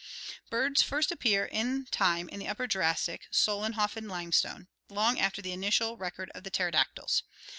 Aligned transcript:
Birds 0.49 0.81
first 0.81 1.11
appear 1.11 1.45
in 1.45 1.85
time 1.91 2.27
in 2.29 2.39
the 2.39 2.47
Upper 2.47 2.65
Jurassic 2.65 3.27
(Solenhofen 3.31 4.09
limestone) 4.09 4.67
long 4.89 5.19
after 5.19 5.43
the 5.43 5.51
initial 5.53 5.95
record 5.95 6.31
of 6.33 6.43
the 6.43 6.49
pterodactyls. 6.49 7.21